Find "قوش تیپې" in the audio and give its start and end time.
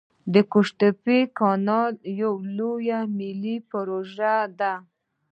0.51-1.19